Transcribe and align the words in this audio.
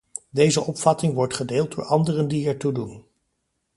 Deze 0.29 0.61
opvatting 0.61 1.13
wordt 1.13 1.33
gedeeld 1.35 1.71
door 1.75 1.85
anderen 1.85 2.27
die 2.27 2.47
ertoe 2.47 2.71
doen. 2.71 3.05